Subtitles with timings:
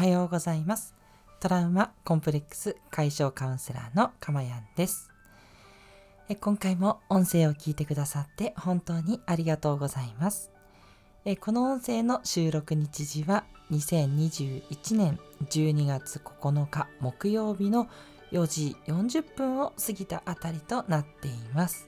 [0.00, 0.94] はようございます。
[1.40, 5.10] トラウマコンプレックス解消カウンセラーのかまやんです。
[6.30, 10.50] え今回も音声を聞いてくださって本当にありがとうございます。
[11.26, 17.86] えこの音声の収録日時は2021年12月9日木曜日の
[18.32, 21.86] 4時40分を過ぎたあたりとなっています。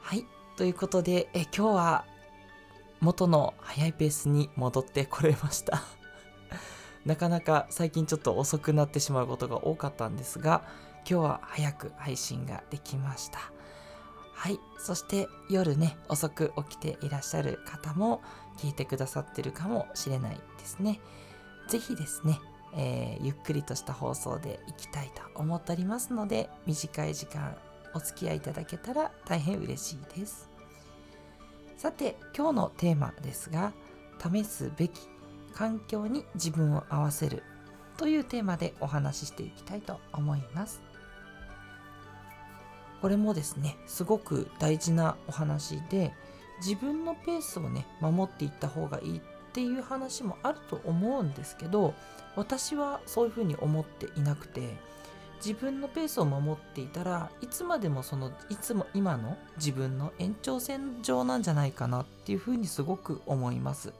[0.00, 0.24] はい
[0.56, 2.04] ということでえ今日は
[3.00, 5.82] 元の早いペースに戻ってこれました。
[7.04, 10.62] なかなか最近ちょっと遅くなってしまうことが多かったんですが
[11.08, 13.38] 今日は早く配信ができました。
[14.32, 14.58] はい。
[14.78, 18.22] そして夜ね遅く起きていらっしゃる方も
[18.58, 21.00] 聞いてくださってるかもしれないですね。
[21.68, 22.40] 是非ですね、
[22.74, 27.56] えー、ゆっくりとした放送でいきたいと思っておりますので短い時間
[27.94, 30.50] お付き合いいただけたら大変嬉しいです。
[31.76, 33.72] さて今日のテーマですが
[34.32, 35.08] 試すべき
[35.54, 37.42] 環境に自分を合わせる
[37.96, 40.82] というテーマでお話ししていきたいと思います。
[43.00, 46.14] これもですねすごく大事なお話で
[46.60, 49.20] 自分のペースをね守っていった方がいいっ
[49.52, 51.94] ていう話もあると思うんですけど
[52.34, 54.76] 私はそういうふうに思っていなくて
[55.36, 63.92] 自分のペースを守っていたらいつまでもそのいつも今の自分の延長線上なんじゃないかなっていうふうにすごく思います。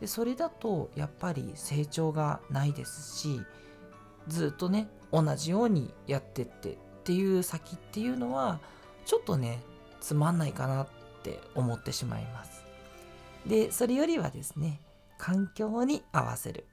[0.00, 3.40] でそれだとやっぱり成長がないですし
[4.28, 8.60] ずっとね同じようにやってってっていう先っていうのは
[9.04, 9.60] ちょっとね
[10.00, 10.88] つまんないかなっ
[11.22, 12.64] て思ってしまいます。
[13.46, 14.80] でそれよりはですね
[15.18, 16.66] 環境に合わせる。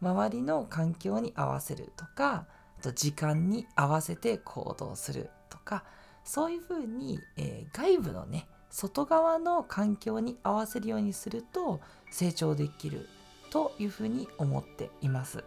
[0.00, 2.46] 周りの環境に合わせるとか
[2.78, 5.84] あと時間に合わせて行動するとか
[6.24, 11.80] そういうふうに、えー、外部のね外側の環境に合わせるようにすると
[12.10, 13.08] 成長できる
[13.50, 15.44] というふうに思っています。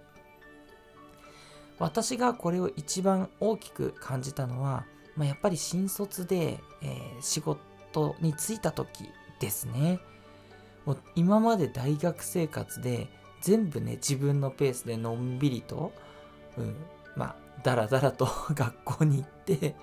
[1.78, 4.86] 私がこれを一番大きく感じたのは、
[5.18, 9.10] まあ、やっぱり新卒で、えー、仕事に就いた時
[9.42, 10.00] ですね。
[10.86, 13.10] もう今まで大学生活で
[13.42, 15.92] 全部ね自分のペースでのんびりと、
[16.58, 16.78] うん、
[17.18, 19.76] まあ、だらだらと 学校に行って、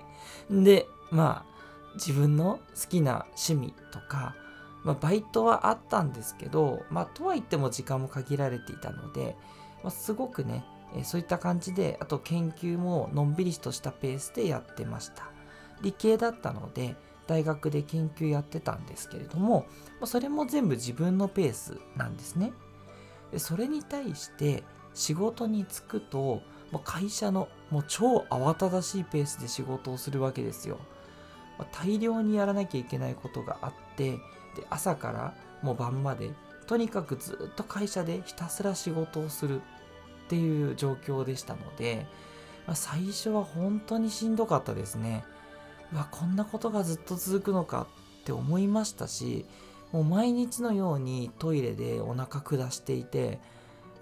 [0.49, 1.54] で、まあ、
[1.95, 4.35] 自分の好きな趣味とか、
[4.83, 9.35] まあ、バイトはあったんですけど、まあ、とは言っても時間も限られていたので、
[9.83, 10.63] まあ、すごくね、
[10.95, 15.29] えそういった感じで、あと研究ものんびりとしたペースでやってました。
[15.81, 16.95] 理系だったので、
[17.27, 19.65] 大学で研究やってたんですけれども、
[20.03, 22.53] それも全部自分のペースなんですね。
[23.31, 24.63] でそれに対して
[24.93, 26.41] 仕事に就くと
[26.83, 30.79] 会社のもう超慌ただしいペースで仕事をするわけですよ。
[31.63, 34.19] 大量にやらなきゃいけないことがあってで
[34.69, 36.31] 朝からもう晩まで
[36.67, 39.61] とにかくずっと会社でひたすら仕事をする
[40.25, 42.07] っていう状況でしたので、
[42.65, 45.23] まあ、最初は本当にしんどかったですね。
[45.93, 47.87] うわこんなことがずっと続くのか
[48.21, 49.45] って思いましたし
[49.91, 53.39] もう毎日のようにトイレでお腹下していて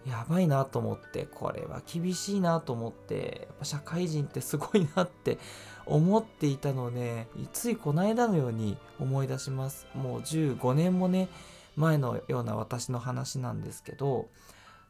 [0.08, 5.38] やばいなと思ってこれは厳しいなと思ってやっぱ社会人ってすごいなって
[5.86, 9.88] 思っていたのねついこの間のように思い出します。
[9.96, 11.30] もう15年もね
[11.76, 14.28] 前のような私の話なんですけど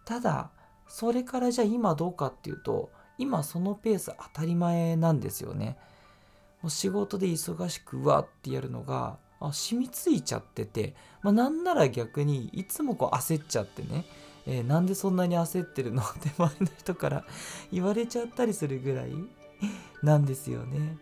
[0.05, 0.49] ただ
[0.87, 5.77] それからじゃあ今どうかっていうと今そのペース当たり前なんですよね。
[6.61, 14.05] もう仕事で忙しくわってやるのがあ染みついちゃってて、まあ、なんなら逆にいつもこう焦っちゃってね
[14.45, 16.01] えー、なんでそんなに焦ってるの？
[16.01, 17.25] って周りの人から
[17.71, 19.13] 言われちゃったりするぐらい
[20.03, 20.97] なんですよね。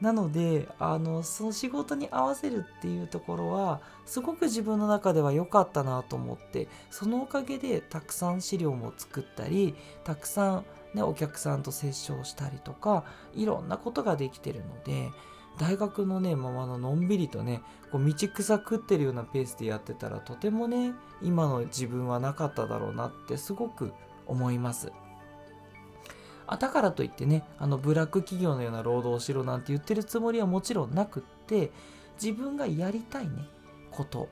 [0.00, 13.02] なのであのその仕事に合わせるっていうところはすごく自分の中では良かったなと思ってそのおかげでたくさん資料も作ったりたくさん、ね、お客さんと接触したりとか
[13.34, 15.10] いろんなことができてるので
[15.58, 17.60] 大学のねままののんびりとね
[17.90, 23.92] こう道草食ってるようなペースでやってたらとてもね今の自分はなかっただろうなってすごく
[24.26, 24.92] 思います
[26.48, 31.70] あだからといってねあのブラック企業のような労働をしろなんて言ってるつもりはもちろんなくって
[32.20, 33.48] 自分がやりたいね
[33.90, 34.28] こと。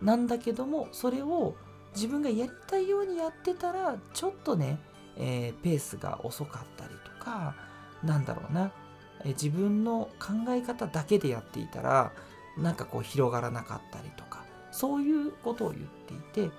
[0.00, 1.56] なんだけどもそれを
[1.94, 4.78] 自分がやりたいようにやってたらちょっとね、
[5.16, 7.56] えー、ペースが遅かったりとか
[8.04, 8.70] なんだろうな。
[9.24, 12.12] え自分の考え方だけでやっていたら
[12.56, 16.52] なんかこう広がらなかったりとかそういうことを言っていて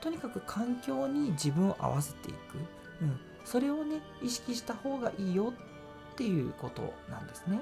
[0.00, 2.38] とにかく環境に自分を合わせていく、
[3.02, 3.20] うん、
[3.50, 5.52] それをね意識した方がいいよ
[6.12, 7.60] っていうことなんですね。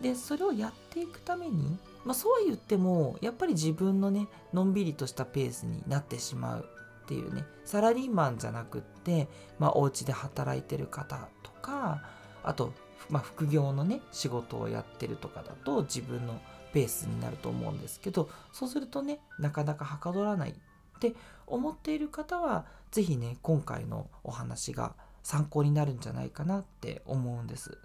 [0.00, 1.78] でそれをやっていくために
[2.08, 6.64] まあ、そうは言ってもやっぱり自分のねのんびりとしたペースになってしまう
[7.02, 9.28] っていうねサラリーマンじゃなくって、
[9.58, 12.02] まあ、お家で働いてる方とか
[12.42, 12.72] あと、
[13.10, 16.40] まあ、副業のね仕事をやってるとかだと自分の
[16.72, 20.54] ペースになると思うんですけどそうするとねなかなかはかどらない
[20.98, 21.14] って
[21.46, 27.78] 思っている方は是非ね今回のお話が参考になるんじゃないかなって思うんです。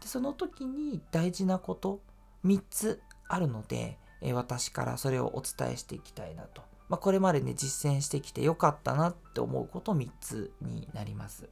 [0.00, 2.00] でその時に大事なこと
[2.44, 6.62] 3つあるので、え私からそれをお伝えしていきたいなと。
[6.88, 11.48] まあ、これまでね実践してきてよかったなって思うこと3つになります。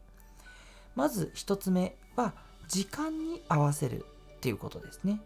[0.94, 2.34] まず1つ目は
[2.69, 4.04] 時間に合わせる
[4.36, 5.20] っていうことですね。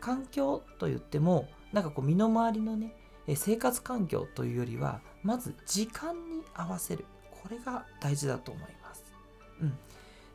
[0.00, 2.94] 環境と言ってもなんかこう身の回りのね
[3.34, 7.04] 生活環境というよりはまず時間に合わせる。
[7.30, 9.04] これが大事だと思います。
[9.60, 9.78] うん、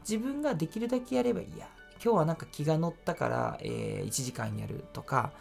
[0.02, 1.68] 自分ができるだけやればいいや。
[2.04, 5.32] 今日はなんか気が乗ったから、えー、1時間やるとか、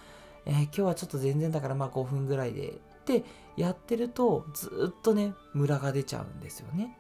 [0.45, 2.81] えー、今日はちょっと全然だからまあ5分ぐらいで。
[3.09, 3.25] って
[3.56, 6.94] やってるとずっとねムラが出ちゃうんですよね。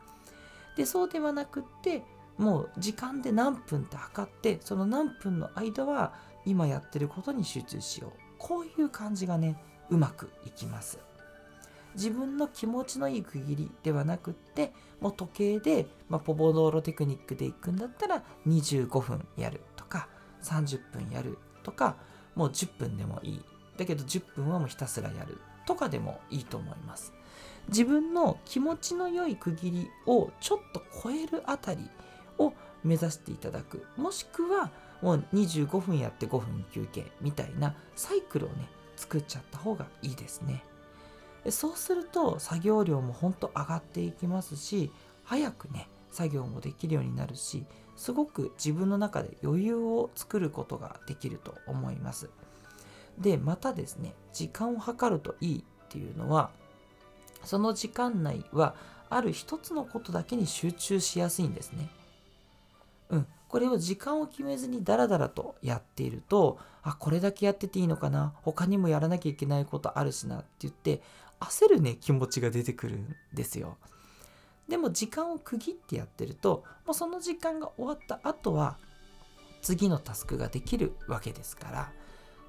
[0.76, 2.02] でそうではなくって
[2.38, 6.14] もう時間で何分って測ってその何分の間は
[6.46, 8.12] 今やってることに集中しよう。
[8.38, 10.98] こういう感じがねうまくいきます。
[11.94, 20.08] 自分の気持ちのいい区切りではなくってもう時計で、まあ、ポボドーロテクニックでいくんだったら25分やるとか
[20.42, 21.96] 30分やるとか
[22.34, 23.44] もう10分でもいい。
[23.76, 27.12] だけど10分はもうひたすらやるとかでもいいと思います。
[27.68, 31.88] 自分の気持ちの良い区切りをちょっと超えるあたり
[32.38, 33.86] を目指していただく。
[33.96, 34.70] もしくは
[35.02, 38.68] もう25分やって5分休憩みたいなサイクルをね
[38.98, 40.64] 作っちゃった方がいいですね。
[41.44, 44.90] でそうすると作業量もほんと上がっていきますし
[45.22, 47.64] 早くね作業もできるようになるし
[47.96, 52.28] すごく自分の中で余裕を作ることができると思います。
[53.18, 56.50] でまたですね時間を計るといいっていうのは
[57.44, 58.74] その時間内は
[59.10, 61.88] ある一つのことだけに集中しやすいんですね。
[63.10, 63.26] うん。
[63.48, 68.32] これを時間を決めずにダラダラとやっているとあこれだけやってていいのかな。
[68.42, 71.02] 他にもやらなきゃいけないことあるしなって言って
[71.40, 73.76] 焦るね気持ちが出てくるんですよ。
[74.68, 78.76] でも時間を区切ってやってるともうその時間が終わった後は
[79.62, 81.92] 次のタスクができるわけですから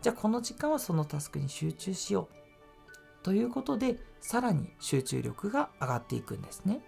[0.01, 6.81] じゃあこの時間はそのタスクに集中しようということでさらに集中力が上がっていくんですね。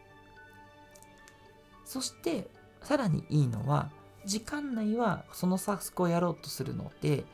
[1.85, 2.49] そして
[2.83, 3.89] さらにいいのは
[4.25, 7.25] 時間内はそのタスクをやろうとするので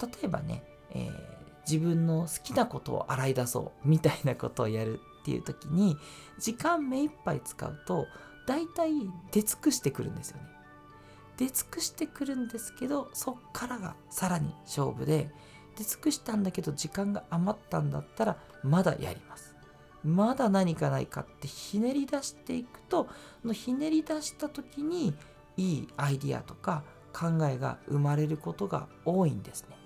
[0.00, 1.12] 例えばね、えー、
[1.68, 5.96] 自分の好きなことを洗い出そうみたいなことをやるっていう時に
[6.38, 8.06] 時間目いっぱい使うと
[8.46, 8.90] 大体
[9.32, 10.44] 出尽くしてくるんですよね。
[11.36, 15.30] 出尽くしてくるんですけどそっからがさらに勝負で
[15.76, 19.54] 出尽くしたんだけど時間が余ったんだったらまだやります。
[20.04, 23.08] まだ何かないかってひねり出していくと
[23.44, 25.14] のひねり出した時に
[25.56, 29.79] いいアイディアとか考えが生まれることが多いんですね。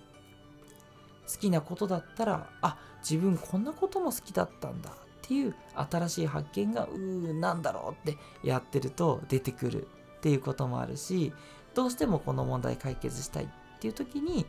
[1.30, 2.76] 好きなことだったらあ
[3.08, 9.86] 自分こんなことも好きだったんだっていう新しい発見がうーなんだろうってやってると出てくる
[10.18, 11.32] っていうこともあるし
[11.74, 13.48] どうしてもこの問題解決したいっ
[13.80, 14.46] ていう時に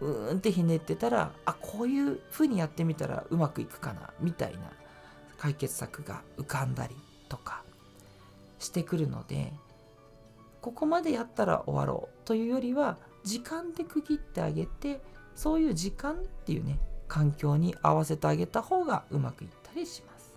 [0.00, 4.72] うーんってひねってたらあこういう風にやってみたらうまくいくかなみたいな
[5.38, 6.96] 解決策が浮かんだり
[7.28, 7.62] とか
[8.58, 9.52] してくるので
[10.60, 15.00] ここまでやったら終わろうというよりは時間で区切ってあげて
[15.36, 20.34] そういう時間っていうね環境に合わせてあげた方がうまくいったりします。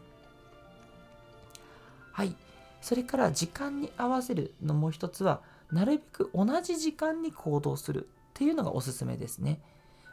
[2.12, 2.36] はい。
[2.82, 5.41] それから時間に合わせるのもう一つは
[5.72, 9.62] なるべく同じ時間に行動するっていうのがおすすめですね。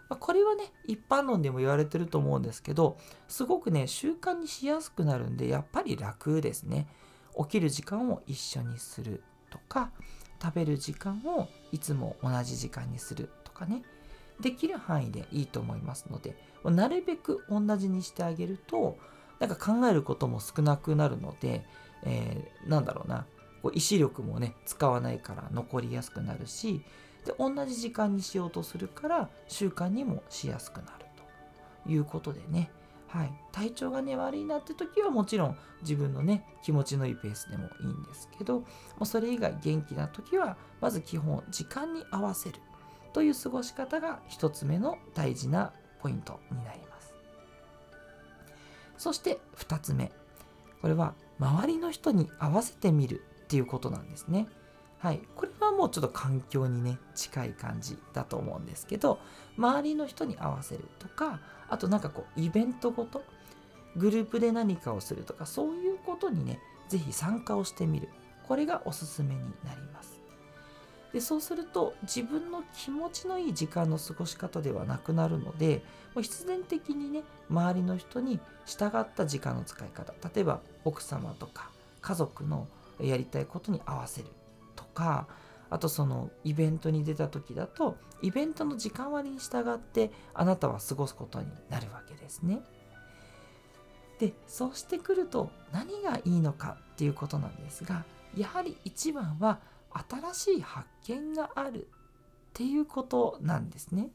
[0.08, 6.86] まこれはね一般論でも言われてると思うんですけどすごくね習慣にしやすくなるんでやっぱり楽ですね。
[7.36, 9.90] 起きる時間を一緒にするとか
[10.42, 13.82] 食べる時間をいつも同じ時間にするとかね。
[14.40, 18.98] できる範囲でいいと思いますのでなるべく同じにしてあげると
[19.38, 21.64] なんか考えることも少なくなるので、
[22.04, 23.26] えー、なんだろうな
[23.62, 26.82] こう意志力もね使わないから残りやすくなるし
[27.24, 31.06] で同じ時間にしようとするから習慣にもしやすくなる
[31.84, 32.70] ということでね。
[33.08, 38.66] はい、体調がね悪いなって時はもちろん自分のね気持ちのいいペースでもいいんですけども
[39.02, 42.60] うそれ以外元気な時はまず基本時間に合わせる。
[43.16, 47.14] という過ごし方が1つ目の大事なポイントになります。
[48.98, 50.12] そして2つ目。
[50.82, 54.48] これは周りの人に合わせてみるっていうことなんですね。
[54.98, 59.18] はい、これはもうちょっと環境にね近い感じだと思うんですけど
[59.56, 63.22] 周りの人に合わせるとかあとなんかこうイベントごと
[63.96, 68.10] グループで何かをするとかそういうことにね是非参加をしてみる。
[68.46, 70.25] これがおすすめになります。
[71.16, 75.82] でそうすると自分の気持ちのいい時間の過ごし方ではなくなるので
[76.14, 81.70] もう必然的にね周りの人に従った時間の使い方例えば奥様とか
[82.02, 82.68] 家族の
[83.00, 84.28] やりたいことに合わせる
[84.74, 85.26] とか
[85.70, 92.60] あとそのイベントに出た時だとイベントの時間割に従ってあなたは過ごすことになるわけですね。
[94.18, 98.04] でそうしてくると何がいいのかっていうことなんですが
[98.36, 99.60] やはり一番は
[100.08, 101.88] 新しい発見があるっ
[102.52, 104.10] ていうことなんですね。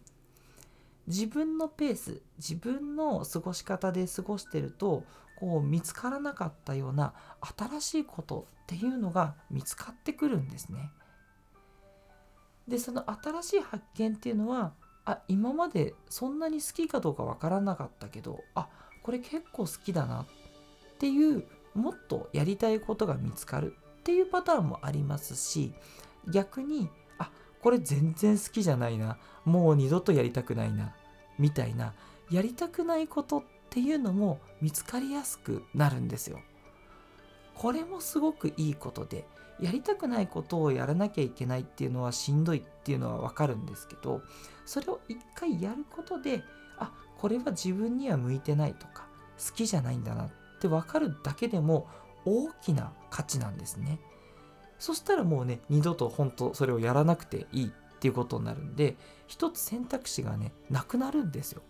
[1.08, 5.04] 自分のペース自分の過ごし方で過ごしてると
[5.40, 7.14] こう見つからなかったような
[7.58, 10.92] 新しいことっていうのが見つかってくるんですね。
[12.68, 14.74] でその新しい発見っていうのは
[15.04, 18.70] あ今までそんなに好きかどうかわからなかったけどあ
[19.04, 20.26] これ結構好きだなっ
[21.00, 25.74] ていうもっとやりたいことが見つかるっていうパターンもありますし
[26.28, 26.90] 逆に
[27.20, 27.30] あ
[27.62, 30.96] これ全然好きじゃないなもう二度とやりたくないな
[31.38, 31.94] みたいな
[32.32, 36.40] やりたくないことっていうのも見つかりやすくなるんですよ。
[37.56, 39.26] これもすごくいいことで
[39.60, 44.22] やりたくないことをやらなきゃいけないっていうのはしんどいっていうのはわかるんですけど
[44.66, 46.44] それを一回やることで
[46.80, 49.06] あこれは自分には向いてないとか
[49.38, 50.30] 好きじゃないんだなっ
[50.60, 51.88] て分かるだけでも
[52.26, 54.00] 大きな価値なんですね。
[54.80, 58.98] そしたらもうね二度と本当それをやらなくていいっていうことになるんで
[59.28, 61.62] 一つ選択肢がねなくなるんですよ。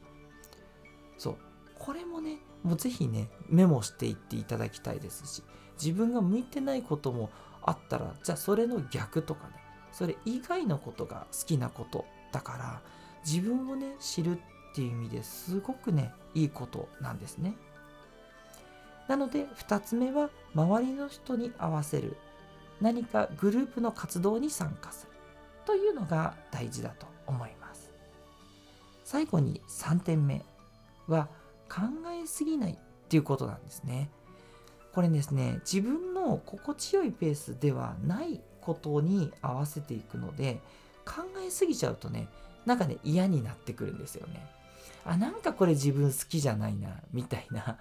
[1.17, 1.35] そう
[1.77, 5.43] これもねもう是非ねメモしていっていただきたいですし
[5.81, 7.29] 自分が向いてないことも
[7.63, 9.53] あったらじゃあそれの逆とかね
[9.91, 12.81] それ以外のことが好きなことだから
[13.25, 17.55] 自分をね知るっていう意味ですごくねいいことなんですね。
[19.07, 22.17] なので2つ目は周りの人に合わせる
[22.79, 25.11] 何かグループの活動に参加する
[25.65, 27.91] というのが大事だと思います。
[29.03, 30.43] 最後に3点目
[31.07, 31.27] は
[31.69, 31.81] 考
[32.11, 32.77] えすぎないっ
[33.07, 34.09] ていうことなんですね。
[34.93, 40.59] これですね自分の心地よいペースではないことに合わせていくので
[41.05, 42.27] 考えすぎちゃうとね
[42.65, 44.45] なんかね嫌になってくるんですよね。
[45.05, 47.79] あなんかこれ自分好きじゃないなみたいな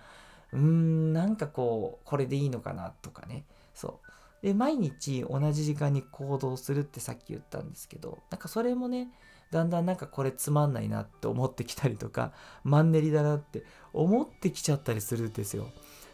[0.53, 3.45] うーんなんかこうこれでいいのかなとかね。
[3.75, 4.01] そ
[4.43, 4.47] う。
[4.47, 9.11] で毎日同じ時間に行動するってさっき言ったんですけどなんかそれもね
[9.51, 12.33] だんだんなんかこれつまんないなって思ってきたりとか
[12.65, 15.69] マンネリだなって思ってきちゃったりするんですよ。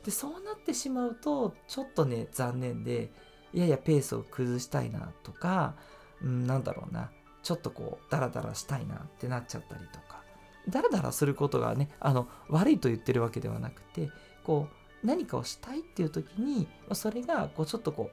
[0.04, 3.12] でそうなってしまうとちょっとね残念で
[3.52, 5.74] いやいやペースを崩したいなとか、
[6.20, 7.10] うん、なんだろうな。
[7.42, 10.22] ちょっとこうダラダラしたいなってなっちゃったりとか。
[10.68, 14.10] ダラダラすることがねあの悪いと言ってるわけではなくて
[14.46, 14.68] こ
[15.02, 18.12] う何かをしたいっていう時にそれがこうちょっとこ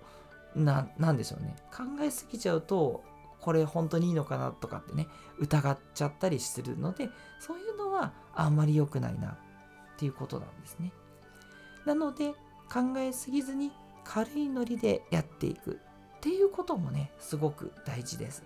[0.55, 3.03] うななんでしょうね考えすぎちゃうと
[3.39, 7.09] これ本当にいいのかなとかってね疑っちゃったりするので
[7.39, 9.35] そういうのはあんまり良くないなっ
[9.97, 10.91] ていうことなんですね。
[11.85, 12.31] なので
[12.71, 13.71] 考えすぎずに
[14.03, 15.79] 軽いノリでやっていく
[16.17, 18.43] っていうこともねすごく大事です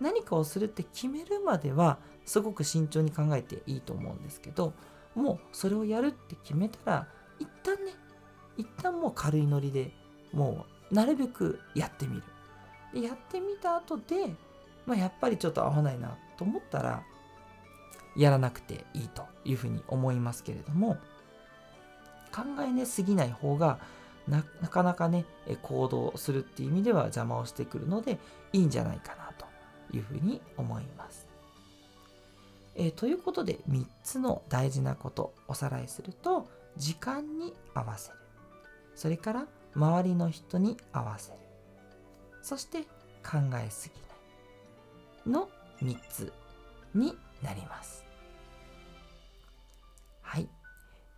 [0.00, 4.74] 何かをするって決めるまではすごく慎重に考えていいと思うんですけど
[5.14, 7.92] もうそれをやるって決めたら一旦ね
[8.56, 9.92] 一旦もう軽いノリで
[10.32, 12.22] もうなるべくやってみる
[12.92, 14.34] でやってみた後で、
[14.86, 17.02] まあ、やっぱりちょっと合わないなと思ったら
[18.16, 20.96] やらなくていいというふうに思いますけれども
[22.32, 23.78] 考えねすぎない方が
[24.28, 25.24] なかなかね
[25.62, 28.18] 行動するっていう意味では邪魔をしてくるので
[28.52, 29.46] いいんじゃないかなと
[29.94, 31.33] いうふうに思います。
[32.76, 38.18] えー、ということで3つの大事なことおさらいすると時間に合わせる
[38.94, 41.38] それから周りの人に合わせる
[42.42, 42.82] そして
[43.22, 43.94] 考えすぎ
[45.28, 45.48] ないの
[45.82, 46.32] 3つ
[46.94, 48.04] になります。
[50.22, 50.48] はい。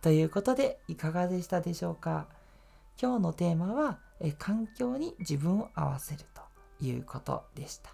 [0.01, 2.27] ということで、いかがでしたでしょうか？
[3.01, 6.41] 今日のテーマは、え環境に自分を合わせると
[6.85, 7.91] いうことでした。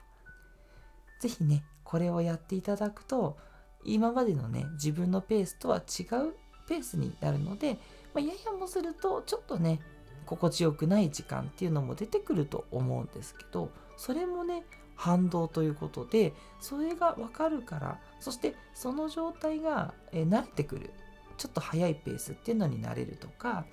[1.20, 3.38] 是非ね、これをやっていただくと、
[3.86, 6.36] 今までのね、自分のペースとは違う
[6.68, 7.78] ペースになるので、
[8.14, 9.80] まあ、ややもすると、ちょっとね、
[10.26, 14.64] 心地よくない時間っていうのも出てくると思うんですけど、それもね、
[14.96, 20.92] 反動ということで、それがわかるから、そしてその状態が、え慣れてくる
[21.38, 23.66] ちょっと速いペースっていうのになれるとか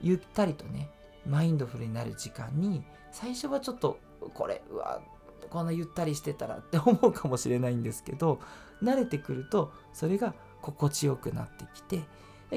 [0.00, 0.88] ゆったりとね
[1.26, 3.98] マインドフルになる時間に最初はちょっと
[4.34, 5.00] これうわ
[5.48, 8.40] こんなゆったりしてたらって思うかもしれないんですけど
[8.82, 12.02] 慣れてくるとそれが心地よくなってきて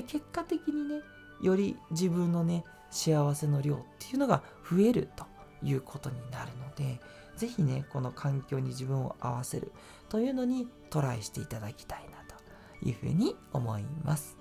[0.03, 1.01] 結果的にね
[1.41, 5.25] より自分のね幸せの量っていうのが増えると
[5.63, 6.99] いうことになるので
[7.37, 9.71] 是非ねこの環境に自分を合わせる
[10.09, 12.17] というのにトライしていただきたいな
[12.81, 14.37] というふうに思います。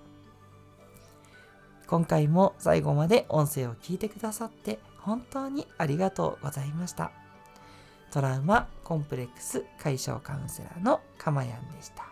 [1.86, 7.23] 今回も最後まで音声を聞いてくださって本当にありがとうございました。
[8.14, 12.04] トラウマコンプレックス解消カウンセラーのかまやんでした。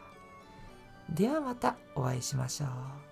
[1.08, 3.11] ではまたお会いしましょう。